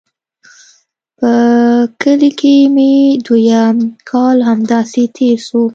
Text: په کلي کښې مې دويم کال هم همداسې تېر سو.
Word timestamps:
په 1.17 1.31
کلي 2.01 2.31
کښې 2.39 2.55
مې 2.75 2.93
دويم 3.25 3.77
کال 4.09 4.37
هم 4.39 4.45
همداسې 4.49 5.03
تېر 5.17 5.37
سو. 5.47 5.61